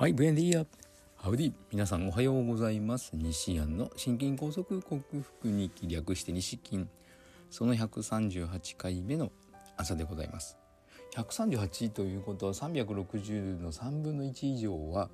[0.00, 0.64] はい、ブエンディア。
[1.14, 1.52] ハウディ。
[1.70, 3.10] 皆さんおはようございます。
[3.12, 6.86] 西安の心筋梗塞克服に略して西筋。
[7.50, 9.30] その138回目の
[9.76, 10.56] 朝でございます。
[11.14, 15.10] 138ということは360の3分の1以上は、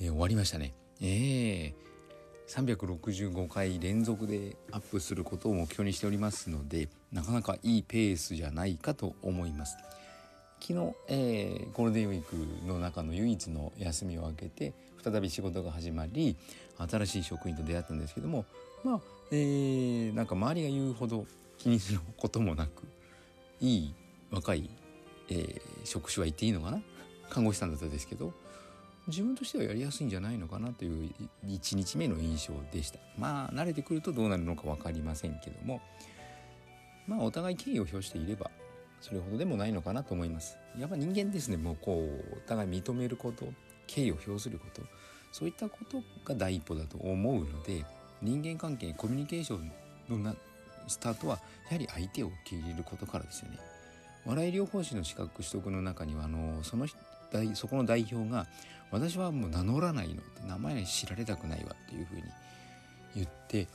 [0.00, 0.74] えー、終わりましたね。
[1.00, 9.76] ええー、365回連続でアップすることを目標にしておりますのでなかなかいいペースじゃないかと思います。
[10.60, 14.72] 昨日、えー、ゴールデンウィークの中の唯一の休みを明けて
[15.02, 16.36] 再び仕事が始まり
[16.78, 18.46] 新しい職員と出会ったんですけども
[18.82, 19.00] まあ、
[19.30, 21.26] えー、なんか周りが言うほど
[21.58, 22.84] 気にすることもなく
[23.60, 23.94] いい
[24.30, 24.70] 若い、
[25.28, 26.80] えー、職種は言っていいのかな？
[27.30, 28.32] 看護師さんだったんですけど
[29.06, 31.10] 自分としてはやりやすいんじゃないのかなという
[31.46, 32.98] 1日目の印象でした。
[33.18, 35.80] まあ慣れてくるとどうなるのか分かりませんけども
[37.06, 38.50] まあお互い敬意を表していれば
[39.04, 40.56] それほどでもないのかなと思います。
[40.78, 43.44] やっぱ人間ですねもうこうお互い認めること
[43.86, 44.80] 敬意を表すること
[45.30, 47.84] そういったことが第一歩だと思うので
[48.22, 49.70] 人間関係コミュニケーション
[50.08, 50.34] のな
[50.88, 53.58] スタートはやはり相手を受け入れることからですよね。
[54.24, 56.86] 笑い療法士の資格取得の中にはあのその
[57.54, 58.46] そこの代表が
[58.90, 62.22] 私はもう名乗らないの名前知られたくないわっていうふうに
[63.16, 63.68] 言って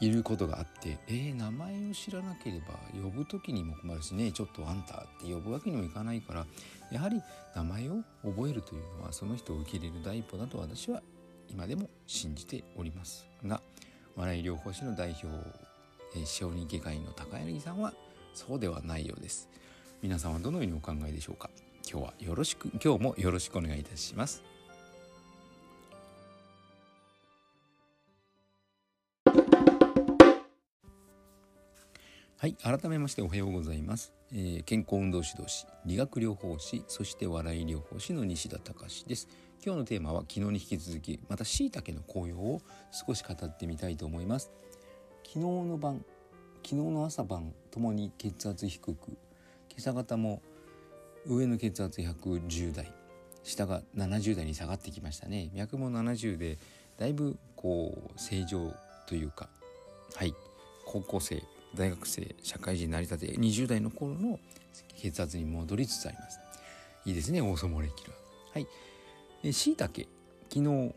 [0.00, 6.46] いることがあってえー、名前を知らなければ呼ぶ時にも困るしねちょっとあんたって呼ぶわけにもいかないから
[6.90, 7.22] やはり
[7.54, 11.00] 名前を覚えるというのはその人を受け入れる第一歩だと私は
[11.48, 13.26] 今でも信じております。
[13.44, 13.60] が
[14.16, 15.26] 笑い療法士の代表、
[16.16, 17.92] えー、小児外科医の高柳さんは
[18.34, 19.48] そうではないようです。
[20.02, 21.50] 皆さんはどのようにお考えでしょうか？
[21.88, 24.42] 今日はよろしく今日もよろしくお願いいたします。
[32.36, 39.28] はい改めましておはようございます、えー、健康運動指導士理学療法士そして笑い療法士の西田隆です。
[39.64, 42.60] 今日のテーマは昨日に引き続きまた椎茸の紅葉を
[42.90, 44.50] 少し語ってみたいと思います。
[45.24, 46.04] 昨日の晩
[46.56, 49.16] 昨日の朝晩ともに血圧低く今
[49.78, 50.42] 朝方も
[51.26, 52.92] 上の血圧110代
[53.44, 55.50] 下が70代に下がってきましたね。
[55.54, 56.58] 脈も70で
[56.98, 58.74] だいぶこう正常
[59.06, 59.48] というか
[60.14, 60.34] はい
[60.84, 61.42] 高校生
[61.74, 64.38] 大学生社会人成り立て20代の頃の
[64.96, 66.40] 血圧に戻りつつあります。
[67.04, 68.64] いいですねオーソモレキュラー。
[68.64, 68.68] は
[69.42, 69.52] い。
[69.52, 70.08] しいたけ
[70.48, 70.94] 昨日、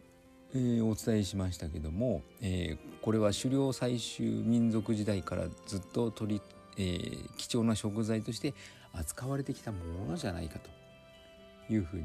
[0.54, 6.42] えー、お伝えしましたけども、えー、これは狩猟採集民族時代からずっと取り、
[6.78, 8.54] えー、貴重な食材として
[8.94, 12.04] 扱われてきたものじゃないかというふうに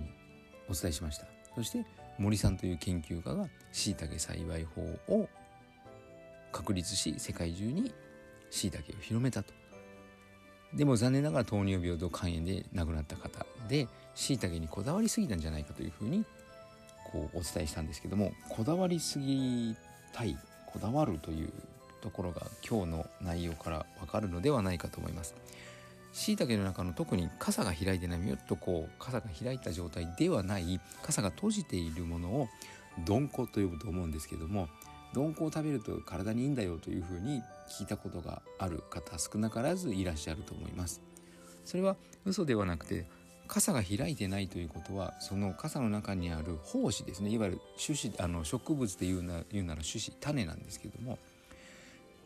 [0.69, 1.27] お伝えしました。
[1.55, 1.85] そして
[2.19, 5.29] 森さんという研究家がしいたけ栽培法を
[6.51, 7.93] 確立し世界中に
[8.53, 9.53] しいたけを広めたと
[10.75, 16.25] でも残念ながら糖尿病と肝炎で亡くなった方でしいたけにこだわりすぎたんじゃないかというふうに
[17.11, 19.75] こうお伝えしたんですけどもこだわりすぎ
[20.13, 20.37] たい
[20.67, 21.53] こだわるという
[22.03, 25.35] ところが今日の内容からわかるのではないかと思います。
[26.13, 32.49] しいたけの中の特に傘が開いてないよっとこう傘が開いた状態ではない傘が閉じているものを
[33.07, 34.69] 鈍行と呼ぶと思うんですけども
[35.15, 41.03] 鈍行を食べると体にいいんだよというふうに聞いたことがある方少なからずいらっしゃると思います。
[41.65, 43.07] それは嘘ではなくて
[43.53, 51.19] 傘が開いてないということはその傘の中にある胞子ですねいわゆる種子あの植物で言うな言うなら種子種なんですけども、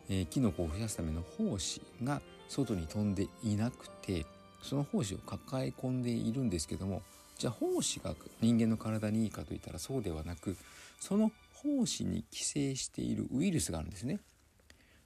[0.09, 4.25] えー、キノコを増やすための胞子が外に飛んでいなくて
[4.61, 7.01] その胞子を抱え込んでいるんですけども
[7.37, 10.55] じゃあ胞子が人間の体にいいかといったらそうではなく
[10.99, 11.31] その
[11.63, 14.19] 胞子に寄生しているウイルスがあるんですね。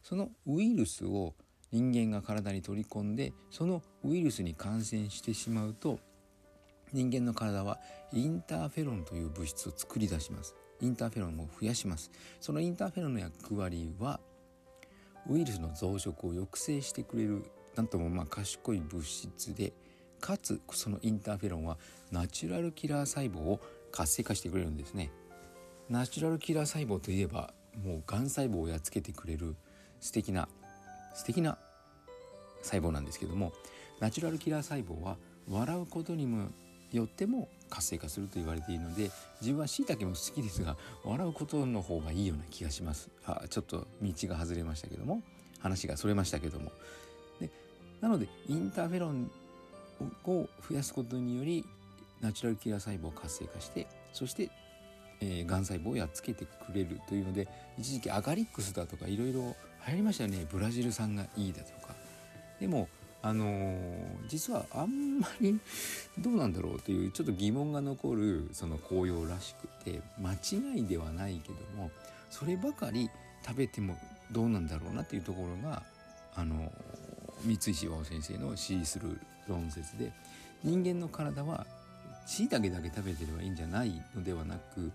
[0.04, 1.34] そのウイルスを
[1.72, 6.00] 人間が体に取り込んでそのウイルスに感染してしまうと
[6.92, 7.80] 人間の体は
[8.12, 10.56] インターフェロンという物質を作り出します。
[10.82, 12.12] インターフェロンを増やします。
[12.40, 14.20] そのインターフェロンの役割は
[15.30, 17.46] ウイルスの増殖を抑制してくれる
[17.76, 19.74] なんともまあ賢い物質で
[20.20, 21.78] かつそのインターフェロンは
[22.12, 23.62] ナチュラルキラー細胞を
[23.92, 25.12] 活性化してくれるんですね。
[25.91, 27.53] ナチュラルキラー細胞といえば
[27.84, 29.58] もうがん細胞をやっつけてくれる
[29.99, 30.47] 素敵な
[31.14, 31.58] 素敵な
[32.61, 33.52] 細胞なんですけども
[33.99, 35.17] ナチュラルキラー細胞は
[35.49, 36.47] 笑うことにも
[36.93, 39.11] よっても活性化すると言われているので
[39.41, 43.09] 自分はしいたけも好きですが笑うことの方がいいような気がします。
[43.26, 45.22] あちょっと道が外れましたけども
[45.59, 46.72] 話がそれましたけども。
[47.41, 47.49] で
[47.99, 49.29] なのでインターフェロン
[50.26, 51.66] を増やすことにより
[52.22, 54.49] ナチュラルキラー細胞を活性化してそして
[55.22, 57.47] えー、がん細胞をやっつけてくれるというので
[57.78, 59.56] 一時期アガリックスだとかいろいろ
[59.88, 60.46] 流行りましたよね。
[60.52, 61.96] ブラジル産がいいだとか。
[62.59, 62.88] でも
[63.23, 63.78] あのー、
[64.28, 65.59] 実はあんまり
[66.18, 71.91] どうなんだろうというちょっと疑問が残るその紅葉らしくて間違いではないけども
[72.32, 73.09] そればかり
[73.46, 73.96] 食べても
[74.32, 75.84] どうなんだろうなっていうところが
[76.35, 80.12] あのー、三石和夫先生の指示する論説で
[80.64, 81.68] 人間の体は
[82.26, 84.91] 椎茸だけ食べてればいいんじゃないのではなく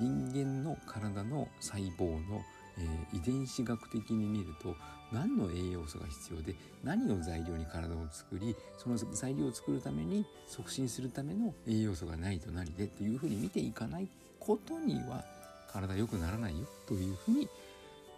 [0.00, 2.42] 人間の体の細胞の、
[2.78, 4.76] えー、遺伝子学的に見ると
[5.12, 6.54] 何の栄養素が必要で
[6.84, 15.24] 何を材料に体を作りその材料を作るために促進するための栄養素がないと何でというふうに見ていかないことには
[15.72, 17.48] 体良くならないよというふうに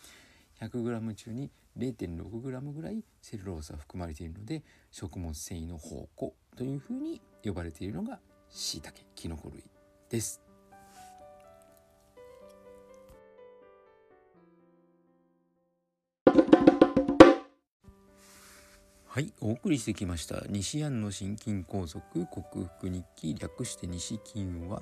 [0.62, 4.62] 100g 中に 0.6g ぐらいセルロースは含まれているので
[4.92, 9.64] 食物繊維の宝庫というふうに呼ばれているのがしいたけきのこ類
[10.10, 10.53] です。
[19.14, 20.42] はい、お送りしてきました。
[20.50, 24.82] 西安の心筋梗塞克服日記略して西筋は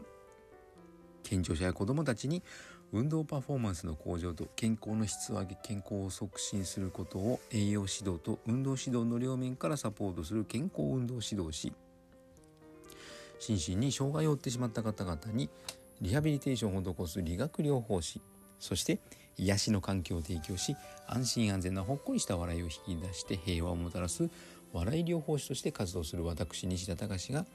[1.21, 2.41] 健常者や子どもたちに
[2.93, 11.73] 運動パフォーマンスの向上と健康の質を上げ健康を促進することを栄養指導と運動指導の両面からサポートする健康運動指導士。
[13.37, 15.49] 心身に障害を負ってしまった方々に
[15.99, 18.21] リハビリテーションを施す理学療法士。
[18.59, 18.99] そして
[19.37, 20.75] 癒しの環境を提供し
[21.07, 24.29] 安心安全なほっこりした笑いを引き出して平和をもたらす
[24.73, 27.45] 笑い療法士として活動する私西田隆が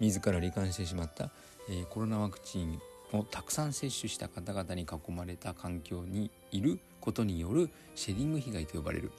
[0.00, 1.30] 自ら罹患してしまった、
[1.70, 2.80] えー、コロナワクチン
[3.12, 9.10] をたくさん接種した方々に囲まれた環境にいることによるシェディング被害と呼ばれる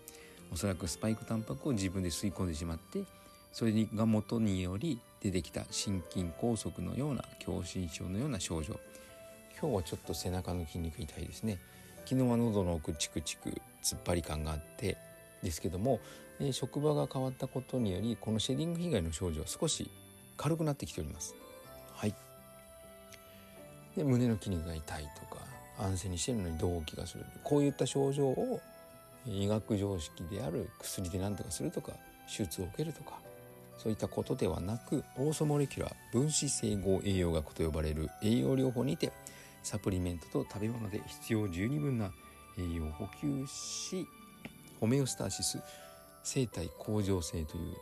[0.51, 3.03] おそらくスパイクタンパクを自分で吸い込んでしまって
[3.51, 8.79] それが元により出てきた心筋梗塞のような狭心症のような症状。
[9.59, 11.57] 今日はちょっと背中の筋肉痛いですね。
[12.09, 13.50] 昨日は喉の奥チクチク
[13.83, 14.95] 突っ張り感があって
[15.44, 16.00] ですけども、
[16.39, 19.92] えー、職場が変わったことによりこのシェディング被害の症状は少し
[20.38, 21.36] 軽くなってきております。
[21.94, 22.15] はい、
[23.98, 25.42] で胸の筋肉が痛いとか
[25.77, 28.62] 安静にしてるのに動悸がするこういった症状を
[29.25, 31.92] 医学常識である薬で何とかするとか
[32.25, 33.19] 手術を受けるとか
[33.77, 39.12] そういったことではなくオーソモレキュラー分子整合栄養学と呼ばれる栄養療法にて
[39.67, 42.13] サプリメントと食べ物で必要十二分な
[42.57, 44.07] 栄養を補給し
[44.79, 45.59] ホメオスターシス
[46.23, 47.75] 生体向上性という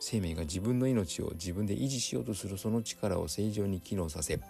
[0.00, 4.40] 生命が自分の命を自分で維持しようとするその力を正常に機能させ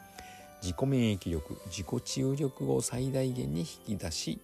[0.63, 4.39] 自己免疫力自己治癒力を最大限に引き出し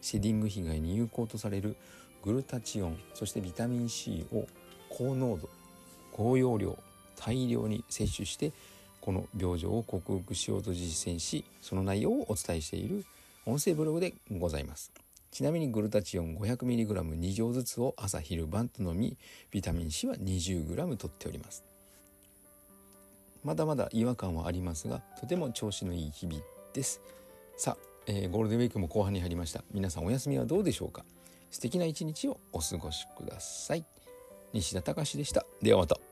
[0.00, 1.76] シェディング被害に有効とされる
[2.22, 4.46] グルタチオンそしてビタミン C を
[4.88, 5.50] 高濃度
[6.10, 6.78] 高容量
[7.16, 8.52] 大量に摂取して
[9.06, 13.04] この病状を克服しようと実践しその内容をお伝えしている
[13.46, 14.90] 音声ブログでございます。
[15.30, 19.16] ちなみにグルタチオン 500mg2 錠ずつを朝昼晩と飲み
[19.52, 21.62] ビタミン C は 20g 取っております。
[23.44, 26.40] まだまだ違和感はありますがとても調子のいい日々
[26.74, 27.00] です。
[27.56, 29.62] さあ、えー、ゴールデンウィークも後半に入りました。
[29.72, 31.04] 皆さんお休みはどうでしょうか？
[31.52, 33.84] 素敵な一日をお過ごしください。
[34.52, 35.46] 西田隆でした。
[35.62, 36.05] ではまた。